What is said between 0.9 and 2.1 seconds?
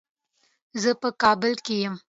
په کابل کې یم.